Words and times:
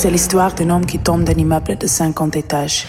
C'est 0.00 0.12
l'histoire 0.12 0.54
d'un 0.54 0.70
homme 0.70 0.86
qui 0.86 1.00
tombe 1.00 1.24
d'un 1.24 1.32
immeuble 1.32 1.76
de 1.76 1.88
50 1.88 2.36
étages. 2.36 2.86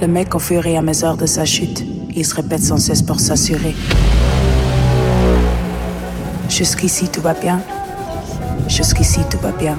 Le 0.00 0.06
mec 0.06 0.32
au 0.36 0.38
fur 0.38 0.64
et 0.64 0.76
à 0.76 0.80
mesure 0.80 1.16
de 1.16 1.26
sa 1.26 1.44
chute, 1.44 1.84
il 2.14 2.24
se 2.24 2.36
répète 2.36 2.62
sans 2.62 2.76
cesse 2.76 3.02
pour 3.02 3.18
s'assurer. 3.18 3.74
Jusqu'ici 6.48 7.08
tout 7.08 7.20
va 7.20 7.34
bien. 7.34 7.60
Jusqu'ici 8.68 9.22
tout 9.28 9.38
va 9.38 9.50
bien. 9.50 9.76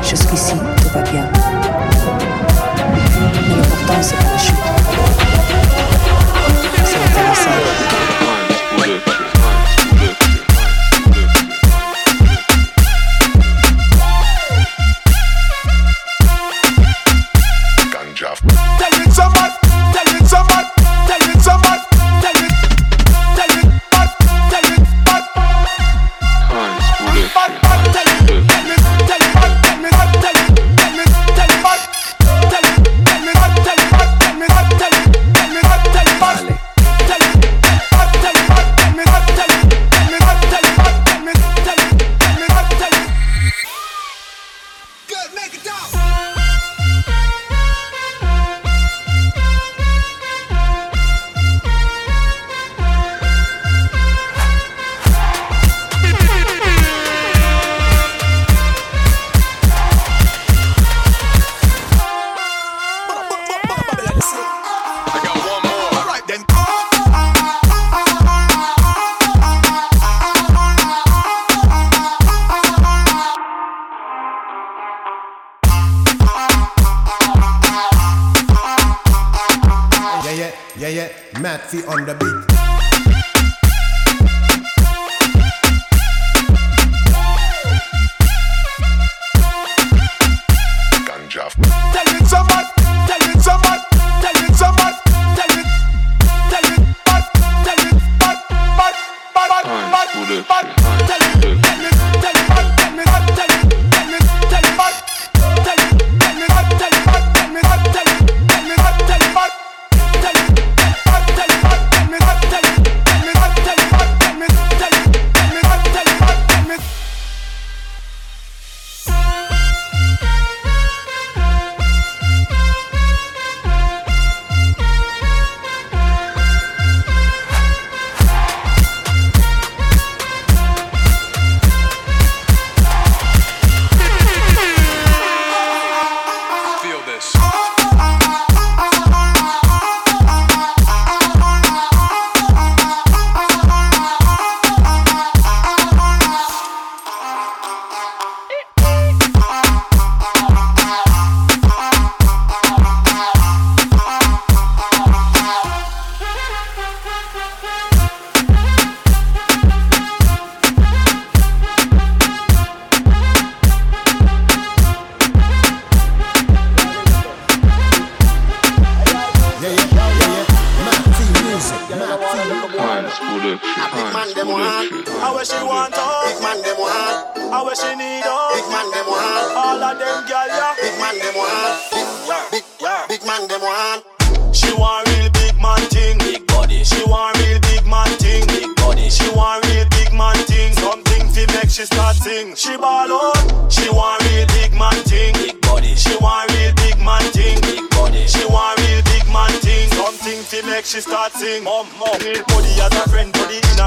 Jusqu'ici 0.00 0.54
tout 0.54 0.88
va 0.94 1.02
bien. 1.02 1.28
Mais 3.48 3.56
l'important 3.56 4.02
c'est 4.02 4.16
pas 4.16 4.30
la 4.30 4.38
chute. 4.38 4.59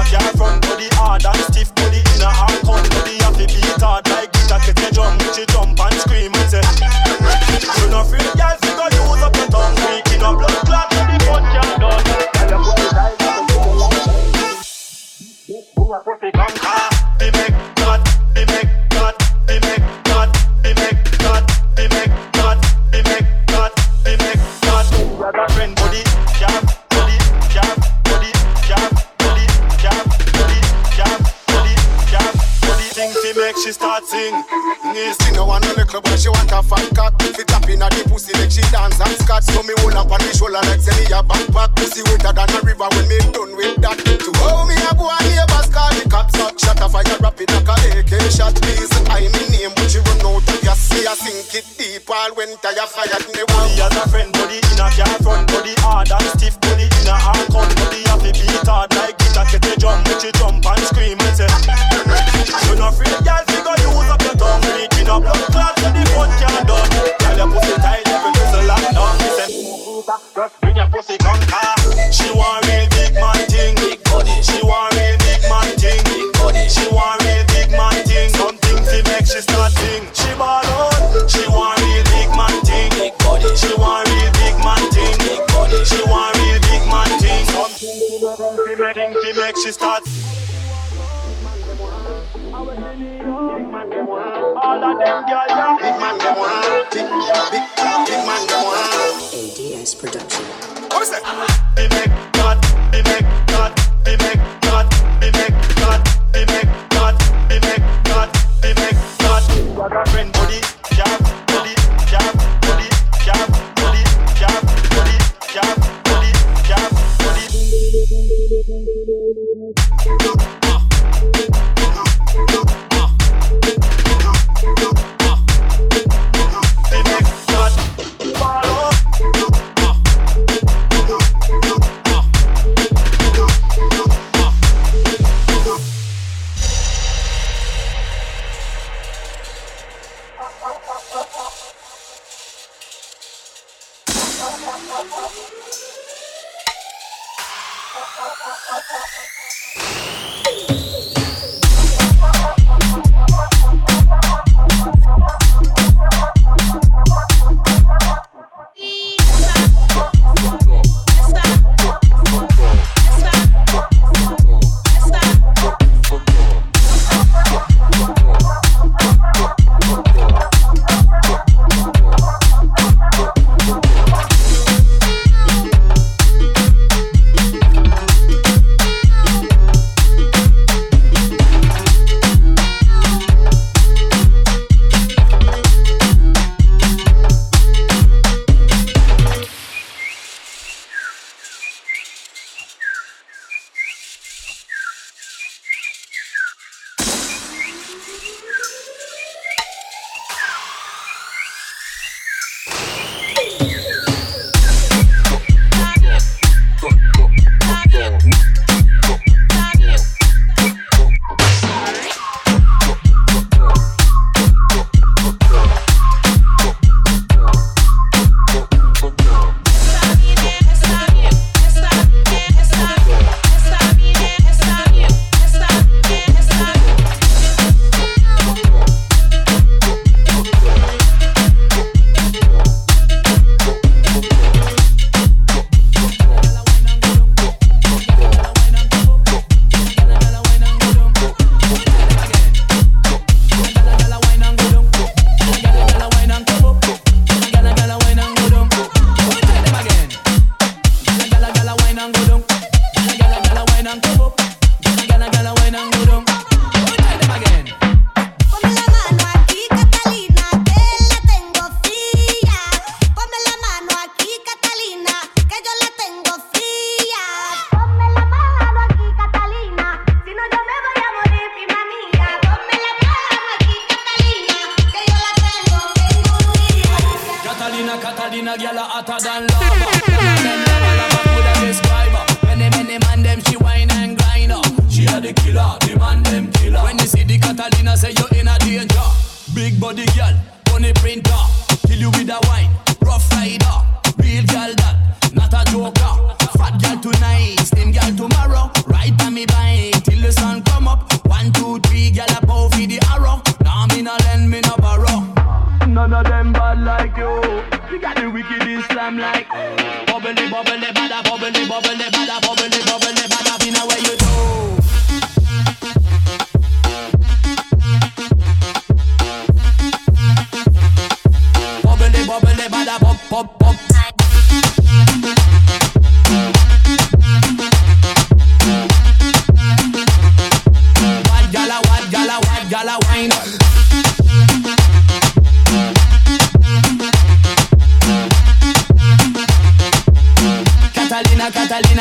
jar 0.04 0.20
from 0.36 0.53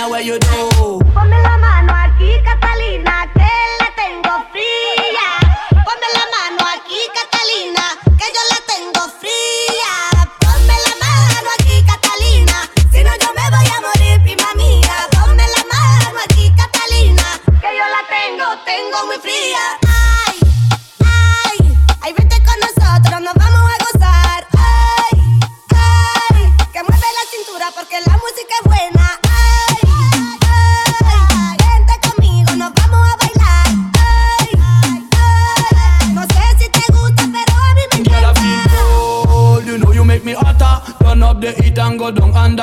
now 0.03 0.09
where 0.09 0.21
you 0.21 0.37
do. 0.37 0.72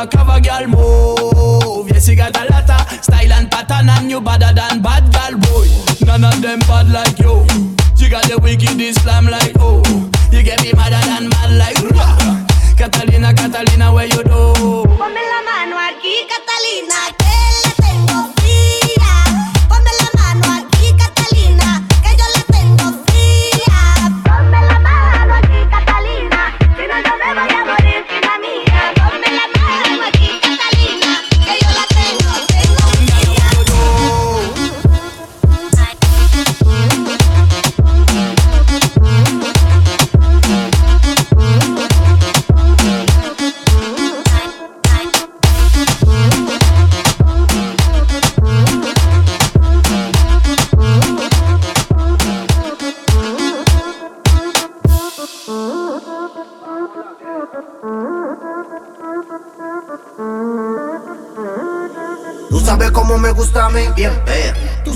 Than 0.07 0.26
bad 0.26 0.79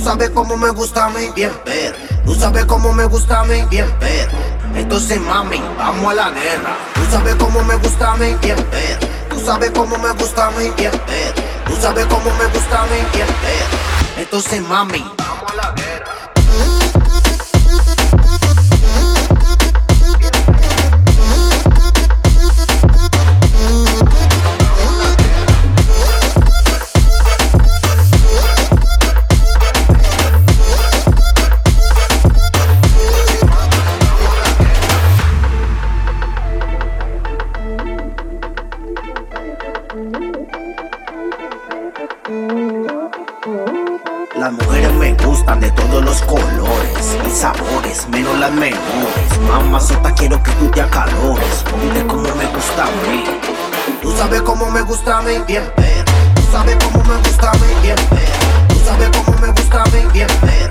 sabes 0.04 0.30
cómo 0.30 0.56
me 0.56 0.70
gusta 0.70 1.06
a 1.06 1.10
mí, 1.10 1.30
bien 1.34 1.50
ver. 1.64 1.96
Tú 2.24 2.34
sabes 2.34 2.66
cómo 2.66 2.92
me 2.92 3.04
gusta 3.06 3.40
a 3.40 3.44
mí, 3.44 3.64
bien 3.70 3.86
ver. 4.00 4.28
Entonces 4.74 5.18
mami, 5.20 5.60
vamos 5.78 6.12
a 6.12 6.14
la 6.14 6.30
guerra. 6.30 6.76
Tú 6.94 7.00
sabes 7.10 7.34
cómo 7.36 7.64
me 7.64 7.74
gusta 7.76 8.12
a 8.12 8.16
mí, 8.16 8.36
bien 8.42 8.56
ver. 8.70 8.98
Tú 9.30 9.40
sabes 9.40 9.70
cómo 9.70 9.96
me 9.98 10.10
gusta 10.10 10.46
a 10.46 10.50
mí, 10.52 10.70
bien 10.76 10.92
ver. 11.06 11.34
Tú 11.66 11.74
sabes 11.80 12.06
cómo 12.06 12.30
me 12.36 12.46
gusta 12.46 12.82
a 12.82 12.86
mí, 12.86 12.98
bien 13.14 13.26
ver. 13.26 14.22
Entonces 14.22 14.60
mami, 14.60 15.04
bien 55.46 55.72
ver. 55.76 56.04
Tú 56.42 56.50
sabes 56.50 56.76
cómo 56.82 57.04
me 57.04 57.16
gusta 57.16 57.50
a 57.50 57.54
mí, 57.54 57.72
bien 57.82 57.96
ver. 58.10 58.68
Tú 58.68 58.76
sabes 58.84 59.08
cómo 59.10 59.38
me 59.38 59.48
gusta 59.48 59.82
a 59.82 59.86
mí, 59.86 59.98
bien 60.12 60.28
ver. 60.42 60.70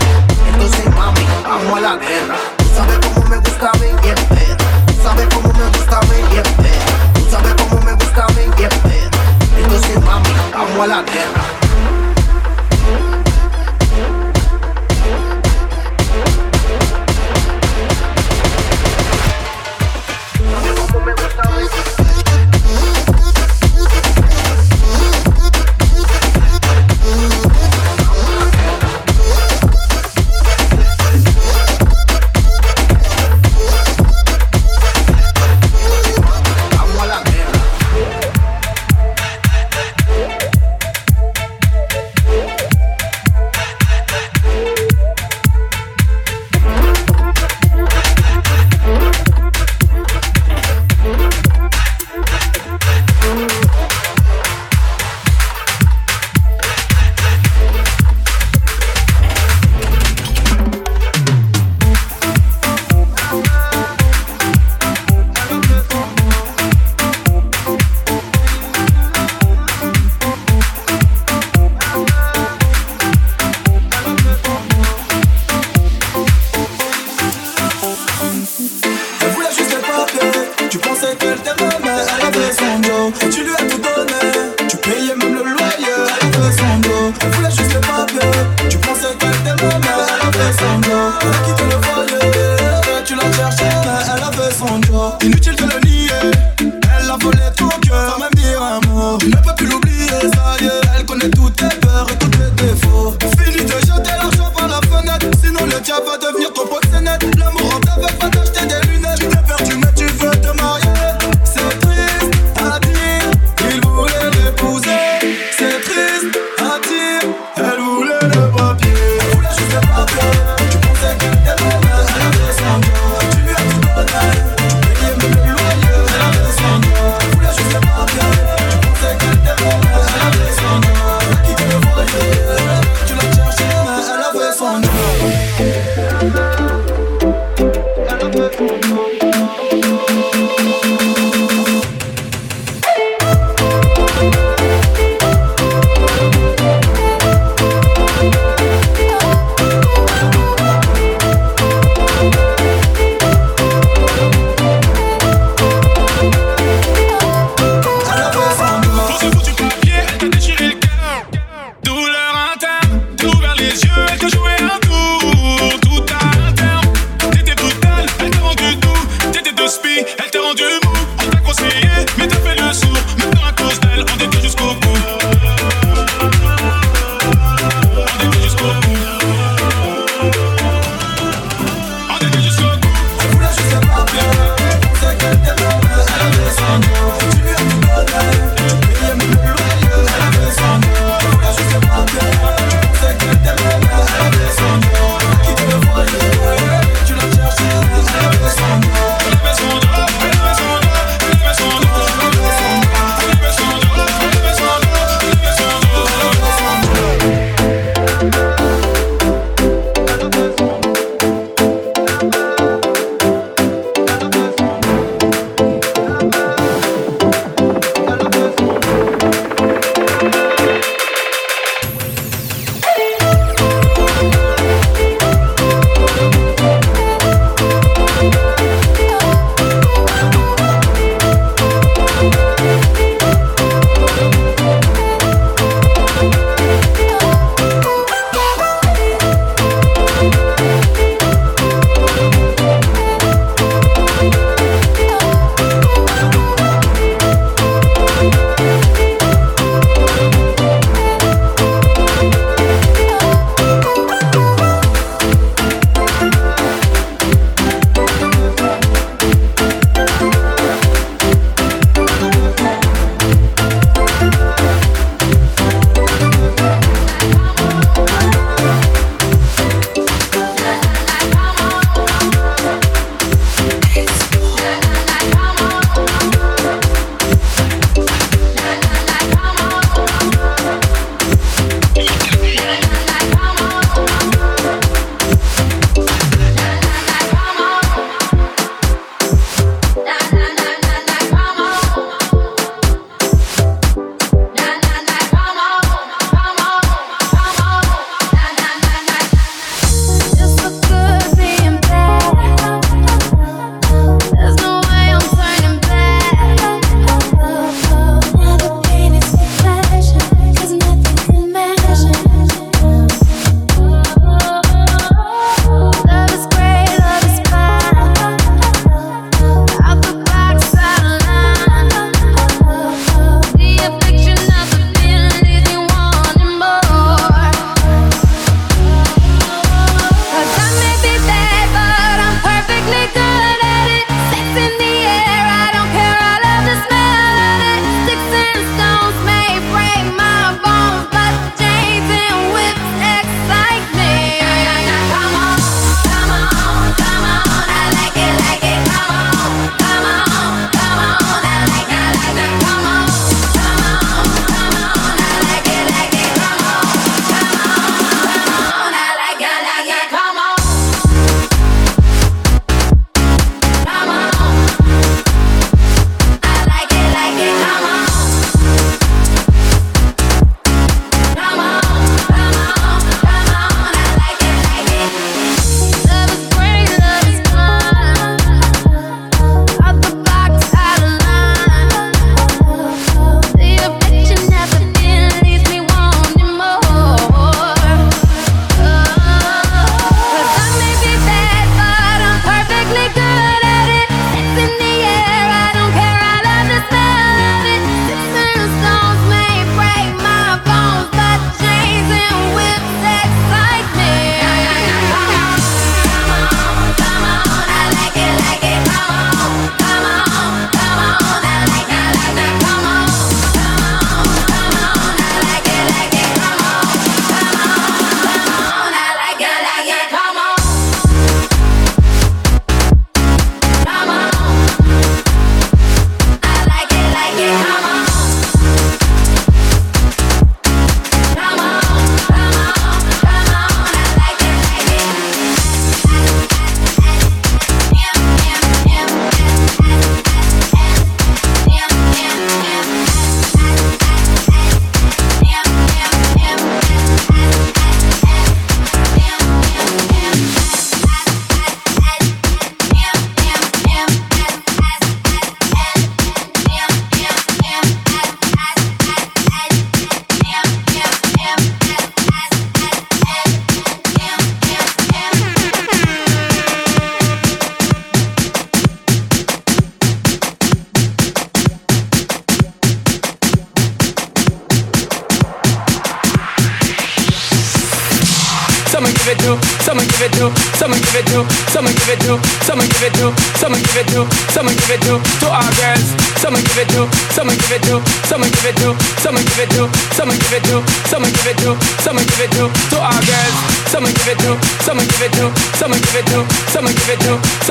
Entonces, 0.51 0.85
mami, 0.95 1.25
vamos 1.43 1.77
a 1.77 1.81
la 1.81 1.95
guerra. 1.97 2.35
Tú 2.57 2.65
sabes 2.75 2.99
cómo 2.99 3.27
me 3.29 3.37
gusta 3.37 3.69
a 3.69 3.77
mí, 3.77 3.87
bien 4.01 4.15
ver. 4.29 4.57
Tú 4.87 5.03
sabes 5.03 5.27
cómo 5.33 5.53
me 5.53 5.67
gusta 5.77 5.97
a 5.97 6.01
mí, 6.01 6.15
bien 6.31 6.43
ver. 6.57 7.13
Tú 7.13 7.29
sabes 7.29 7.53
cómo 7.55 7.81
me 7.81 7.93
gusta 7.93 8.25
a 8.25 8.29
mí, 8.29 8.43
bien 8.57 8.69
ver. 8.83 9.09
Entonces, 9.57 10.01
mami, 10.01 10.29
vamos 10.53 10.79
a 10.79 10.87
la 10.87 11.01
guerra. 11.03 11.62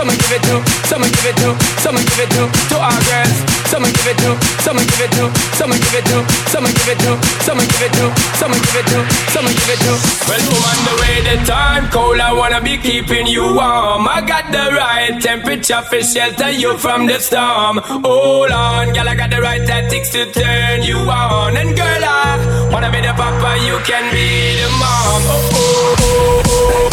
Someone 0.02 0.18
give 0.18 0.34
it 0.34 0.42
to, 0.42 0.56
someone 0.90 1.10
give 1.14 1.26
it 1.30 1.36
to, 1.38 1.54
someone 1.78 2.02
give 2.02 2.18
it 2.26 2.30
to, 2.34 2.42
to 2.74 2.76
our 2.76 2.98
girls. 3.06 3.38
Someone 3.70 3.92
give 3.94 4.10
it 4.10 4.18
to, 4.18 4.34
someone 4.66 4.84
give 4.84 5.00
it 5.06 5.10
to, 5.14 5.24
someone 5.54 5.78
give 5.78 5.94
it 5.94 6.04
to, 6.10 6.18
someone 6.50 6.74
give 6.74 6.90
it 6.90 6.98
to, 7.06 7.12
someone 7.46 7.66
give 7.70 7.86
it 7.86 7.92
to, 7.94 8.06
someone 8.34 8.58
give 8.66 8.76
it 8.82 8.86
to, 8.90 8.98
someone 9.30 9.54
give 9.54 9.70
it 9.70 9.78
to. 9.86 9.92
Well, 10.26 10.42
woman, 10.50 10.78
the 10.90 10.94
way 10.98 11.16
the 11.22 11.36
time 11.46 11.88
cold, 11.94 12.18
I 12.18 12.32
wanna 12.34 12.60
be 12.60 12.76
keeping 12.78 13.28
you 13.28 13.44
warm. 13.54 14.08
I 14.10 14.26
got 14.26 14.50
the 14.50 14.74
right 14.74 15.22
temperature 15.22 15.82
for 15.82 16.02
shelter 16.02 16.50
you 16.50 16.76
from 16.78 17.06
the 17.06 17.20
storm. 17.20 17.78
Hold 18.02 18.50
on, 18.50 18.92
girl, 18.92 19.08
I 19.08 19.14
got 19.14 19.30
the 19.30 19.40
right 19.40 19.64
tactics 19.64 20.10
to 20.10 20.26
turn 20.32 20.82
you 20.82 20.98
on. 20.98 21.56
And 21.56 21.76
girl, 21.76 22.02
I 22.02 22.68
wanna 22.72 22.90
be 22.90 23.00
the 23.00 23.14
papa, 23.14 23.54
you 23.64 23.78
can 23.86 24.10
be 24.10 24.58
the 24.58 24.68
mom. 24.82 25.22
Oh, 25.30 25.50
oh, 25.54 25.94
oh, 25.98 26.02
oh, 26.02 26.42
oh, 26.44 26.88
oh, 26.90 26.91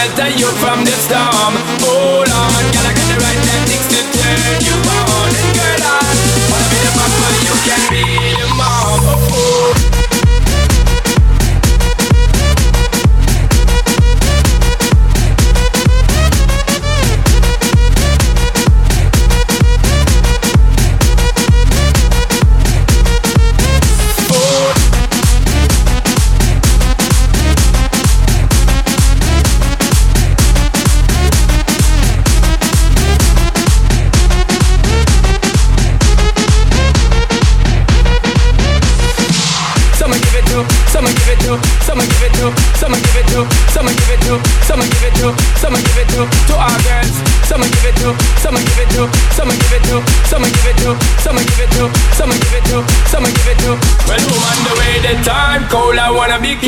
shelter 0.00 0.28
you 0.28 0.46
from 0.62 0.84
the 0.84 0.90
storm. 0.90 1.69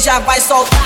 já 0.00 0.18
vai 0.18 0.40
soltar, 0.40 0.85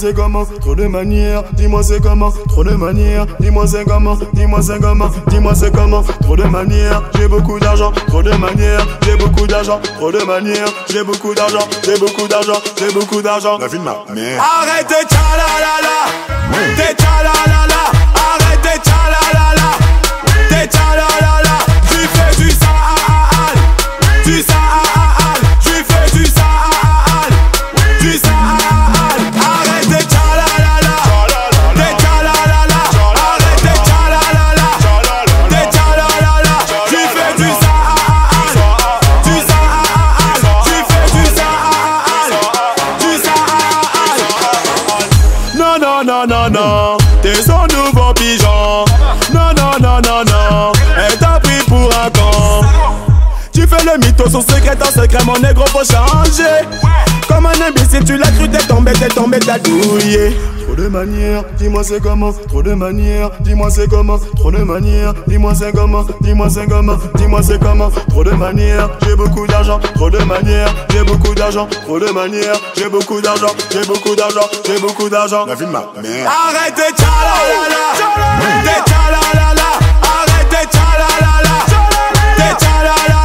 c'est 0.00 0.14
comment, 0.14 0.46
trop 0.60 0.74
de 0.74 0.86
manières, 0.86 1.42
dis-moi 1.52 1.82
c'est 1.82 2.00
comment, 2.00 2.32
trop 2.48 2.64
de 2.64 2.70
manières, 2.70 3.26
dis-moi 3.38 3.66
c'est 3.66 3.84
comment, 3.84 4.16
dis-moi 4.32 4.62
c'est 4.62 4.80
comment, 4.80 5.10
dis-moi 5.28 5.54
c'est 5.54 5.70
comment, 5.74 6.02
trop 6.22 6.36
de 6.36 6.44
manières, 6.44 7.02
j'ai 7.16 7.28
beaucoup 7.28 7.58
d'argent, 7.58 7.92
trop 8.06 8.22
de 8.22 8.32
manières, 8.32 8.86
j'ai 9.04 9.16
beaucoup 9.16 9.46
d'argent, 9.46 9.78
trop 9.98 10.10
de 10.10 10.22
manières, 10.24 10.68
j'ai 10.90 11.04
beaucoup 11.04 11.34
d'argent, 11.34 11.68
j'ai 11.84 11.98
beaucoup 11.98 12.28
d'argent, 12.28 12.60
j'ai 12.78 12.90
beaucoup 12.92 13.20
d'argent. 13.20 13.58
La 13.58 13.66
vie 13.66 13.78
de 13.78 13.84
ma 13.84 14.04
mère. 14.14 14.42
Arrête 14.42 14.86
tes 14.86 15.06
tchalalala, 15.06 15.98
tes 16.76 16.94
tchalalala, 16.94 17.82
arrête 18.14 18.62
tes 18.62 18.78
tchalalala, 18.80 19.70
tes 20.48 20.66
tchalalala, 20.68 21.56
tu 21.90 21.98
fais 21.98 22.42
du 22.42 22.50
sale, 22.50 23.58
du 24.24 24.40
sale, 24.40 24.69
Tout 54.20 54.28
son 54.28 54.42
secret 54.42 54.76
en 54.82 55.00
secret, 55.00 55.24
mon 55.24 55.38
négro, 55.38 55.64
faut 55.68 55.78
changer. 55.78 56.66
Comme 57.26 57.46
un 57.46 57.66
imbécile, 57.66 58.04
tu 58.04 58.18
l'as 58.18 58.30
cru, 58.32 58.50
t'es 58.50 58.58
tombé, 58.58 58.92
t'es 58.92 59.08
tombé, 59.08 59.38
t'as 59.38 59.58
douillé. 59.58 60.36
Trop 60.66 60.74
de 60.74 60.88
manières, 60.88 61.42
dis-moi 61.56 61.82
c'est 61.82 62.02
comment. 62.02 62.32
Trop 62.48 62.62
de 62.62 62.74
manières, 62.74 63.30
dis-moi 63.40 63.70
c'est 63.70 63.88
comment. 63.88 64.18
Trop 64.36 64.52
de 64.52 64.58
manières, 64.58 65.14
dis-moi 65.26 65.54
c'est 65.54 65.72
comment. 65.72 66.04
Dis-moi 66.20 66.50
c'est 66.50 66.66
comment. 66.66 66.98
Dis-moi 67.14 67.40
c'est 67.42 67.58
comment. 67.58 67.90
Trop 68.10 68.22
de 68.22 68.32
manières, 68.32 68.90
j'ai 69.02 69.16
beaucoup 69.16 69.46
d'argent. 69.46 69.80
Trop 69.94 70.10
de 70.10 70.18
manières, 70.18 70.68
j'ai 70.90 71.02
beaucoup 71.02 71.34
d'argent. 71.34 71.66
Trop 71.86 71.98
de 71.98 72.10
manières, 72.10 72.60
j'ai 72.76 72.90
beaucoup 72.90 73.22
d'argent. 73.22 73.54
J'ai 73.72 73.84
beaucoup 73.86 74.14
d'argent. 74.14 74.46
J'ai 74.66 74.78
beaucoup 74.80 75.08
d'argent. 75.08 75.46
La 75.46 75.54
vie 75.54 75.64
ma 75.64 75.80
mère. 76.02 76.30
Arrête 76.30 76.74
tes 76.74 76.92
tchalalala. 76.94 77.84
Tes 78.64 78.90
tchalalala. 78.90 79.70
Arrête 80.02 80.48
tes 80.50 80.66
tchalalala. 80.76 81.56
Tchalalala. 82.58 83.19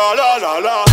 la 0.00 0.14
la 0.14 0.38
la. 0.38 0.60
la 0.60 0.89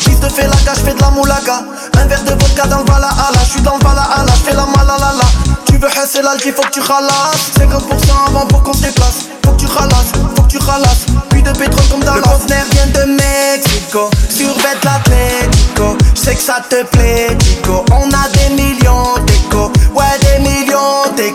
Fils 0.00 0.20
de 0.20 0.28
Felaka, 0.28 0.74
je 0.74 0.80
fais 0.80 0.94
de 0.94 1.00
la 1.00 1.10
moulaga. 1.10 1.64
Un 1.98 2.06
verre 2.06 2.24
de 2.24 2.30
vodka 2.30 2.66
dans 2.66 2.78
le 2.78 2.84
Valhalla, 2.84 3.40
je 3.44 3.50
suis 3.50 3.62
dans 3.62 3.76
le 3.76 3.84
Valhalla, 3.84 4.32
je 4.34 4.50
fais 4.50 4.56
la 4.56 4.66
malalala. 4.66 5.24
Tu 5.66 5.76
veux 5.76 5.88
hasser 5.88 6.22
l'Algi, 6.22 6.50
faut 6.52 6.62
que 6.62 6.70
tu 6.70 6.80
ralasses. 6.80 7.52
50% 7.58 8.28
avant 8.28 8.46
pour 8.46 8.62
qu'on 8.62 8.72
se 8.72 8.82
déplace. 8.82 9.26
Faut 9.44 9.52
que 9.52 9.60
tu 9.60 9.66
ralasses, 9.66 10.12
faut 10.36 10.42
que 10.42 10.48
tu 10.48 10.58
ralasses. 10.58 11.06
Puis 11.30 11.42
de 11.42 11.52
pétrole 11.52 11.86
comme 11.90 12.00
Dallas. 12.00 12.16
Le 12.16 12.22
conteneur 12.22 12.64
vient 12.72 12.86
de 12.86 13.10
Mexico, 13.12 14.10
survête 14.28 14.82
l'Atlético. 14.84 15.96
Je 16.14 16.20
sais 16.20 16.34
que 16.34 16.42
ça 16.42 16.62
te 16.68 16.82
plaît, 16.84 17.36
Tico. 17.38 17.84
On 17.92 18.08
a 18.08 18.28
des 18.28 18.54
millions 18.54 19.09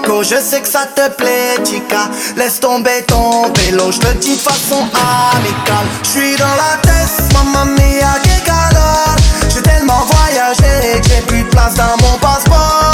je 0.07 0.35
sais 0.39 0.61
que 0.61 0.67
ça 0.67 0.85
te 0.95 1.09
plaît, 1.11 1.55
chica. 1.63 2.09
Laisse 2.35 2.59
tomber 2.59 3.03
ton 3.07 3.51
vélo, 3.53 3.91
je 3.91 3.99
te 3.99 4.13
dis 4.17 4.35
de 4.35 4.41
façon 4.41 4.87
amicale. 5.35 5.85
Je 6.03 6.09
suis 6.09 6.35
dans 6.35 6.45
la 6.45 6.77
tête, 6.81 7.33
mamma 7.33 7.65
mia, 7.65 8.15
que 8.23 8.45
galore. 8.45 9.15
J'ai 9.53 9.61
tellement 9.61 10.05
voyagé 10.05 11.01
que 11.01 11.07
j'ai 11.09 11.21
plus 11.21 11.43
de 11.43 11.49
place 11.49 11.75
dans 11.75 11.97
mon 12.01 12.17
passeport. 12.17 12.91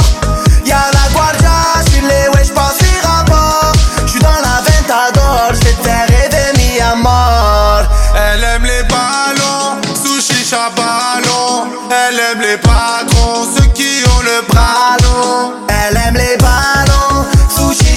Y'a 0.65 0.83
la 0.93 1.09
guardia, 1.13 1.83
j'suis 1.85 2.01
les 2.01 2.27
ouais, 2.29 2.45
j'passe 2.45 2.79
les 2.81 3.07
rapports. 3.07 3.73
J'suis 4.05 4.19
dans 4.19 4.29
la 4.29 4.61
ventador, 4.65 5.51
j'vais 5.53 5.73
te 5.73 5.83
faire 5.83 6.07
rêver, 6.07 6.57
mi 6.57 6.79
amor. 6.81 7.83
Elle 8.15 8.43
aime 8.43 8.63
les 8.63 8.83
ballons, 8.83 9.81
sushi, 9.95 10.45
chabalon. 10.45 11.67
Elle 11.89 12.19
aime 12.19 12.41
les 12.41 12.57
ballons. 12.57 13.00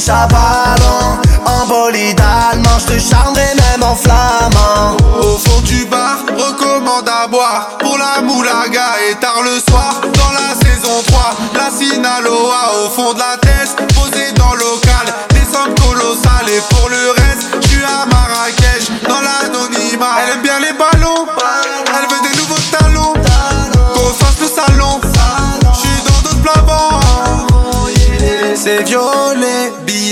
Chabalon. 0.04 1.18
En 1.46 1.66
bolide 1.66 2.20
allemand, 2.20 2.78
j'te 2.78 2.98
charmerai 2.98 3.54
même 3.54 3.82
en 3.82 3.96
flamand. 3.96 4.96
Au 5.20 5.38
fond 5.38 5.60
du 5.62 5.84
bar, 5.86 6.18
recommande 6.36 7.08
à 7.08 7.26
boire 7.26 7.70
pour 7.78 7.96
la 7.98 8.20
moulaga 8.22 8.88
et 9.08 9.14
tard 9.16 9.42
le 9.42 9.58
soir 9.60 10.00
dans 10.02 10.32
la 10.32 10.54
saison 10.64 11.02
3. 11.06 11.34
La 11.54 11.70
Sinaloa 11.70 12.84
au 12.84 12.90
fond 12.90 13.12
de 13.14 13.18
la 13.18 13.36
tête, 13.38 13.76
posée 13.94 14.32
dans 14.36 14.52
le 14.52 14.60
local, 14.60 15.06
des 15.30 15.44
sommes 15.50 15.74
colossales 15.74 16.48
et 16.48 16.62
pour 16.74 16.88
le 16.88 17.10
reste, 17.22 17.48
je 17.62 17.68
suis 17.68 17.84
à 17.84 18.06
Marrakech 18.06 18.90
dans 19.08 19.20
l'anonymat. 19.20 20.16
Elle 20.22 20.34
aime 20.34 20.42
bien 20.42 20.60
les 20.60 20.72
ballons, 20.72 20.93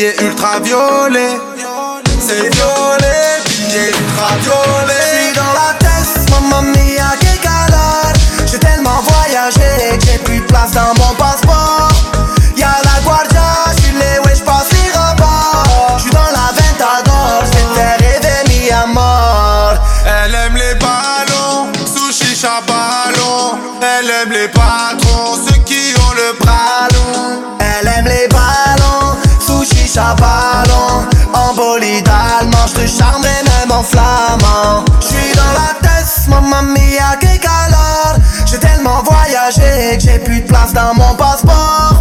violet, 0.02 0.14
billet 0.14 0.14
ultra 0.20 0.60
violet. 0.60 1.38
C'est 2.18 2.54
violet, 2.54 3.40
billet 3.46 3.88
ultra 3.88 4.36
violet. 4.42 4.94
J'suis 4.98 5.32
dans 5.34 5.52
la 5.54 5.74
tête, 5.78 6.30
mamma 6.30 6.62
mia, 6.62 7.16
que 7.20 7.42
calor. 7.42 8.12
J'ai 8.46 8.58
tellement 8.58 9.00
voyagé 9.02 9.98
que 9.98 10.06
j'ai 10.06 10.18
plus 10.18 10.40
de 10.40 10.46
place 10.46 10.72
dans 10.72 10.94
mon 10.98 11.14
passeport. 11.14 11.41
Sushi 29.92 29.98
chabalon. 29.98 31.06
En 31.34 31.54
bolide 31.54 32.08
allemand, 32.08 32.66
j'te 32.66 32.86
charmerai 32.86 33.42
même 33.44 33.70
en 33.70 33.82
flamand. 33.82 34.84
J'suis 35.00 35.34
dans 35.34 35.52
la 35.52 35.80
tête, 35.80 36.28
mamma 36.28 36.62
mia, 36.62 37.16
que 37.20 37.38
calor. 37.38 38.16
J'ai 38.46 38.58
tellement 38.58 39.02
voyagé 39.02 39.96
que 39.96 40.02
j'ai 40.02 40.18
plus 40.18 40.40
de 40.40 40.46
place 40.46 40.72
dans 40.72 40.94
mon 40.94 41.14
passeport. 41.14 41.91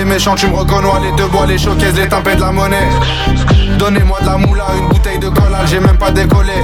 Les 0.00 0.06
méchants, 0.06 0.34
tu 0.34 0.46
me 0.46 0.56
reconnais, 0.56 0.88
les 1.02 1.12
deux 1.12 1.26
bois, 1.26 1.44
les 1.44 1.58
choquaises, 1.58 1.94
les 1.94 2.08
tempêtes 2.08 2.36
de 2.36 2.40
la 2.40 2.52
monnaie. 2.52 2.88
Donnez-moi 3.78 4.18
de 4.22 4.26
la 4.26 4.38
moula, 4.38 4.64
une 4.78 4.88
bouteille 4.88 5.18
de 5.18 5.28
collal, 5.28 5.66
j'ai 5.66 5.78
même 5.78 5.98
pas 5.98 6.10
décollé. 6.10 6.54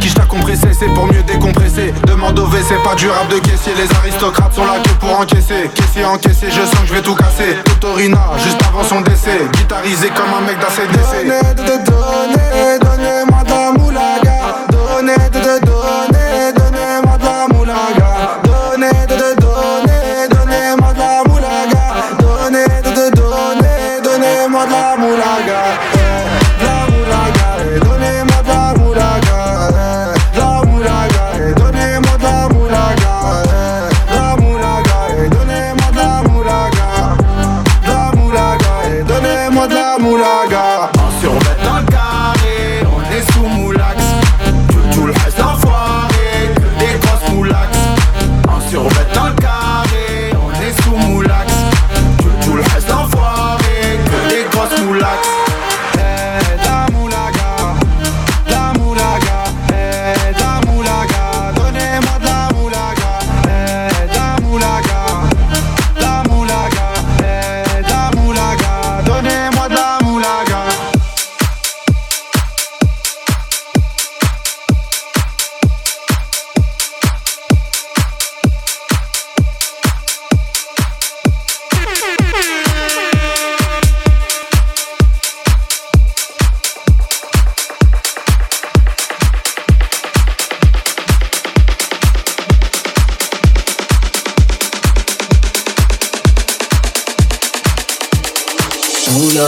Qui 0.00 0.12
t'a 0.12 0.26
compressé, 0.26 0.68
c'est 0.78 0.92
pour 0.92 1.06
mieux 1.06 1.22
décompresser. 1.22 1.94
Demande 2.06 2.38
au 2.38 2.46
WC, 2.46 2.74
pas 2.84 2.94
du 2.96 3.08
rap 3.08 3.28
de 3.28 3.38
caissier. 3.38 3.72
Les 3.76 3.96
aristocrates 3.96 4.54
sont 4.54 4.66
là 4.66 4.74
que 4.82 4.90
pour 4.90 5.18
encaisser. 5.18 5.70
Caissier 5.74 6.04
encaissé, 6.04 6.48
je 6.50 6.60
sens 6.60 6.80
que 6.80 6.86
je 6.88 6.94
vais 6.94 7.02
tout 7.02 7.14
casser. 7.14 7.56
Totorina, 7.64 8.20
juste 8.44 8.60
avant 8.68 8.84
son 8.84 9.00
décès. 9.00 9.48
Guitarisé 9.54 10.08
comme 10.08 10.34
un 10.36 10.42
mec 10.46 10.58
d'ACDC 10.58 11.24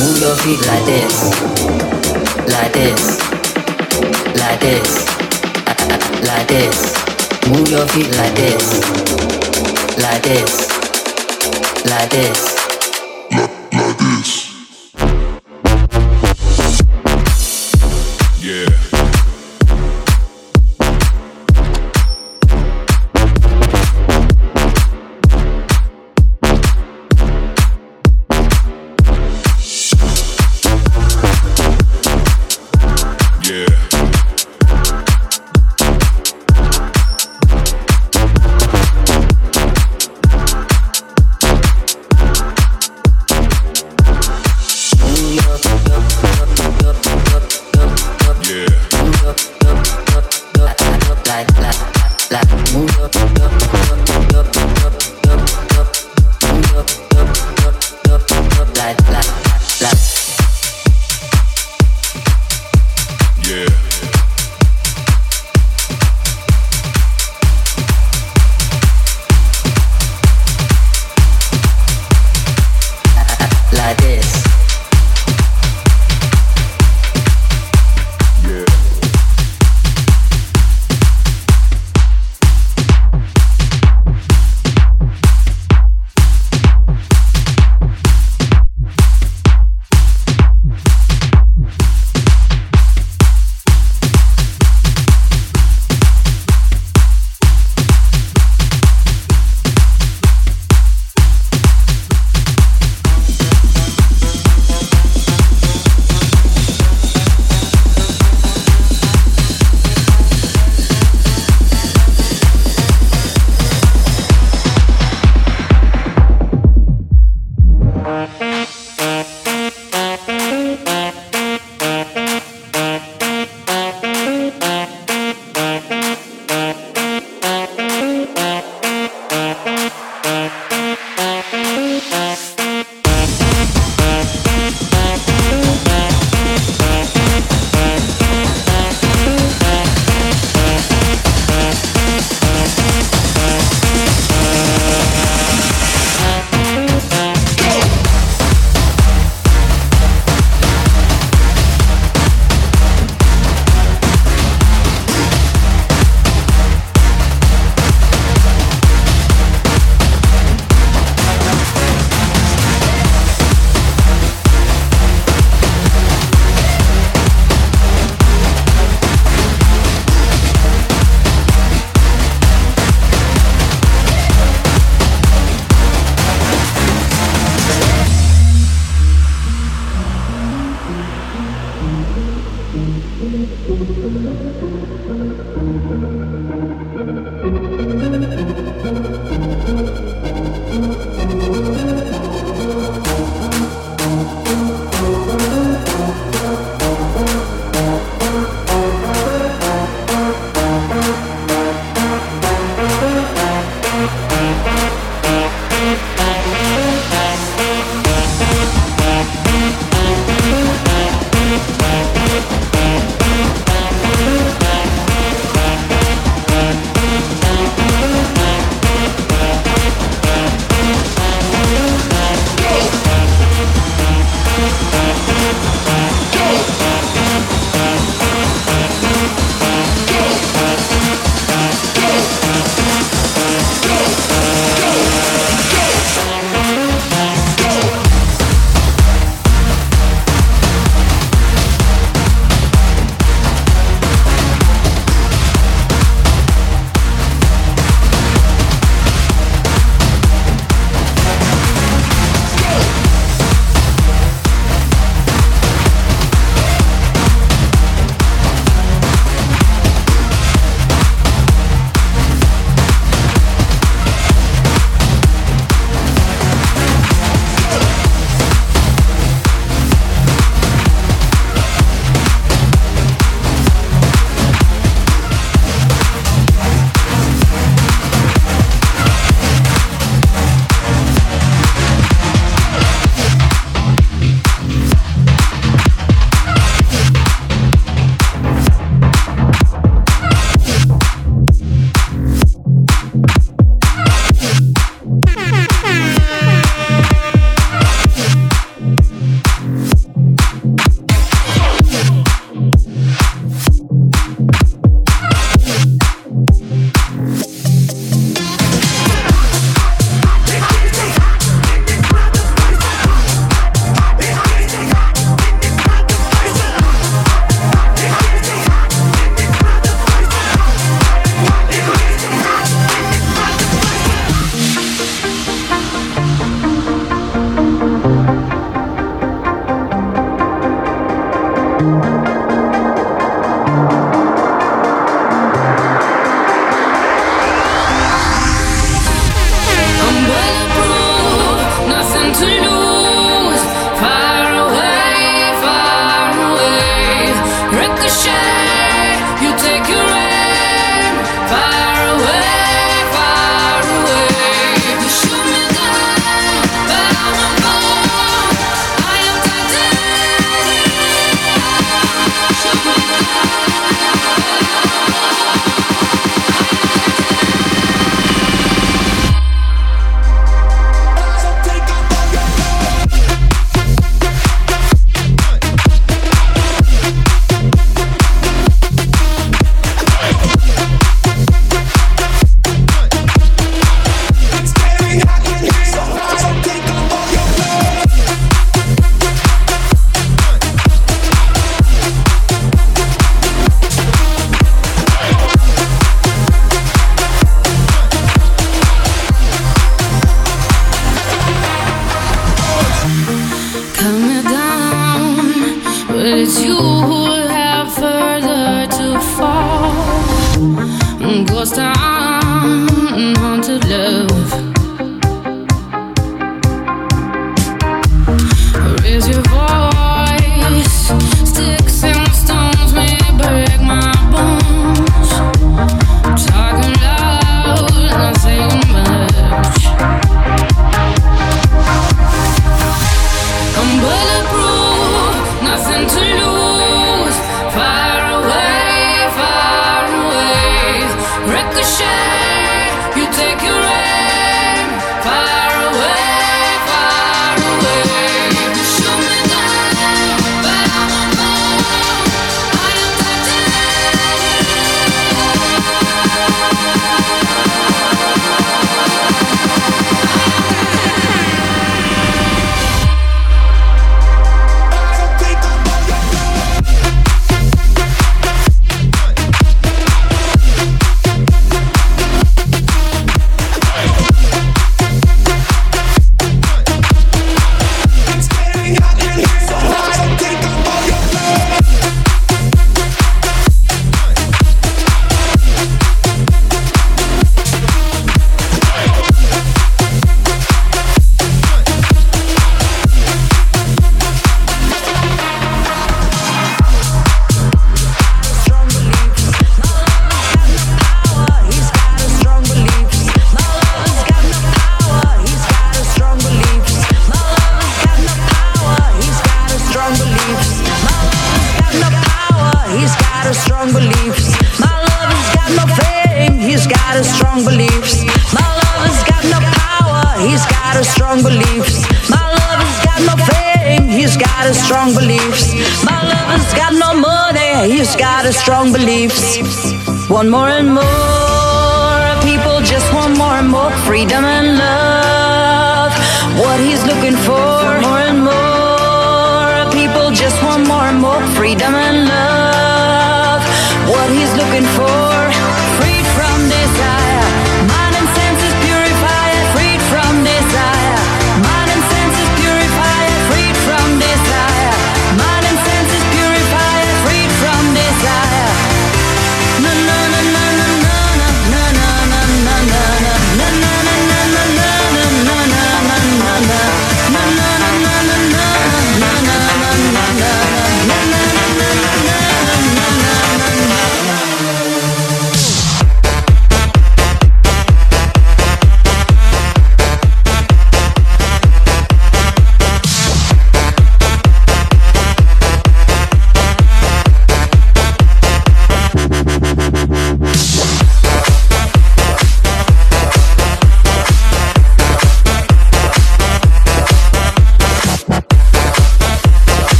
Move 0.00 0.18
your 0.18 0.34
feet 0.36 0.66
like 0.66 0.84
this, 0.86 1.30
like 2.48 2.72
this, 2.72 3.20
like 4.34 4.60
this, 4.60 5.06
like 6.26 6.48
this. 6.48 6.78
Move 7.48 7.68
your 7.68 7.86
feet 7.88 8.10
like 8.16 8.34
this, 8.34 8.64
like 9.98 10.22
this, 10.22 10.68
like 11.84 12.10
this. 12.10 12.59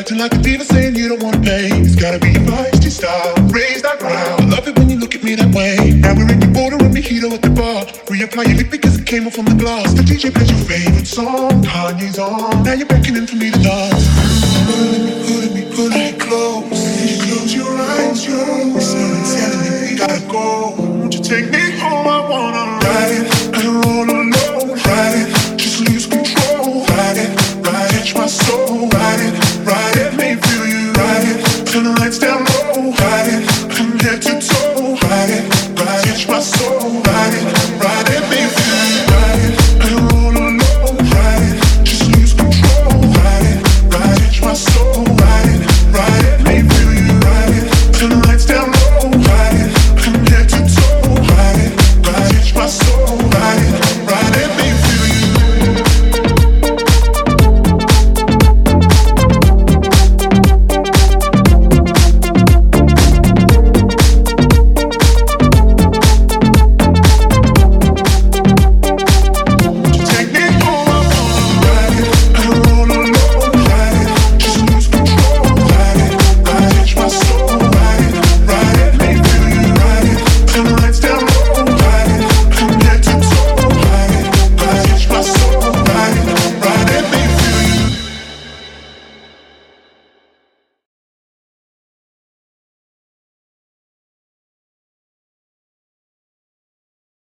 acting 0.00 0.16
like 0.16 0.32
a 0.32 0.38
diva 0.38 0.64
saying 0.64 0.96
you 0.96 1.10
don't 1.10 1.22
wanna 1.22 1.40
pay. 1.40 1.68
It's 1.68 1.94
gotta 1.94 2.18
be 2.18 2.30
a 2.30 2.40
feisty 2.48 2.90
style, 2.90 3.34
raise 3.48 3.82
that 3.82 3.98
ground. 3.98 4.40
I 4.40 4.56
love 4.56 4.66
it 4.66 4.78
when 4.78 4.88
you 4.88 4.98
look 4.98 5.14
at 5.14 5.22
me 5.22 5.34
that 5.34 5.54
way. 5.54 5.92
Now 5.92 6.14
we're 6.14 6.32
in 6.32 6.40
your 6.40 6.50
border 6.52 6.82
and 6.82 6.96
heater 6.96 7.26
at 7.26 7.42
the 7.42 7.50
bar. 7.50 7.84
Reapply 8.08 8.46
your 8.48 8.56
lip 8.56 8.70
because 8.70 8.98
it 8.98 9.06
came 9.06 9.26
off 9.26 9.38
on 9.38 9.44
the 9.44 9.54
glass. 9.54 9.92
The 9.92 10.02
DJ 10.02 10.32
plays 10.32 10.50
your 10.50 10.60
favorite 10.60 11.06
song, 11.06 11.62
Kanye's 11.62 12.18
on. 12.18 12.62
Now 12.62 12.72
you're 12.72 12.86
beckoning 12.86 13.26
for 13.26 13.36
me 13.36 13.50
to 13.50 13.58
dance. 13.58 14.19